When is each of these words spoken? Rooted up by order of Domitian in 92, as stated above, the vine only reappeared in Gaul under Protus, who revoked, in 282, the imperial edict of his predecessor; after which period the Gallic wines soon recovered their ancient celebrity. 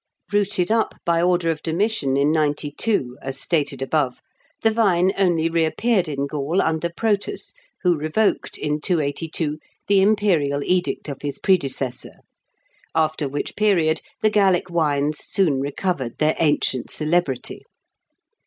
Rooted 0.33 0.71
up 0.71 0.95
by 1.05 1.21
order 1.21 1.51
of 1.51 1.61
Domitian 1.61 2.17
in 2.17 2.31
92, 2.31 3.19
as 3.21 3.39
stated 3.39 3.83
above, 3.83 4.19
the 4.63 4.71
vine 4.71 5.11
only 5.15 5.47
reappeared 5.47 6.07
in 6.07 6.25
Gaul 6.25 6.59
under 6.59 6.89
Protus, 6.89 7.53
who 7.83 7.95
revoked, 7.95 8.57
in 8.57 8.81
282, 8.81 9.59
the 9.87 10.01
imperial 10.01 10.63
edict 10.63 11.07
of 11.07 11.21
his 11.21 11.37
predecessor; 11.37 12.15
after 12.95 13.29
which 13.29 13.55
period 13.55 14.01
the 14.23 14.31
Gallic 14.31 14.71
wines 14.71 15.19
soon 15.19 15.59
recovered 15.61 16.17
their 16.17 16.35
ancient 16.39 16.89
celebrity. 16.89 17.61